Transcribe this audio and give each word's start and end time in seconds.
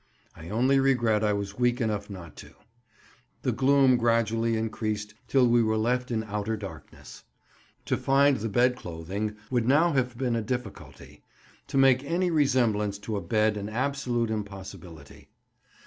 I 0.35 0.49
only 0.49 0.79
regret 0.79 1.23
I 1.23 1.31
was 1.33 1.59
weak 1.59 1.79
enough 1.79 2.09
not 2.09 2.35
to. 2.37 2.55
The 3.43 3.51
gloom 3.51 3.97
gradually 3.97 4.57
increased 4.57 5.13
till 5.27 5.47
we 5.47 5.61
were 5.61 5.77
left 5.77 6.09
in 6.09 6.23
outer 6.23 6.57
darkness. 6.57 7.23
To 7.85 7.97
find 7.97 8.37
the 8.37 8.49
bed 8.49 8.75
clothing 8.75 9.35
would 9.51 9.67
now 9.67 9.91
have 9.91 10.17
been 10.17 10.35
a 10.35 10.41
difficulty; 10.41 11.21
to 11.67 11.77
make 11.77 12.03
any 12.03 12.31
resemblance 12.31 12.97
to 12.97 13.15
a 13.15 13.21
bed 13.21 13.57
an 13.57 13.69
absolute 13.69 14.31
impossibility. 14.31 15.29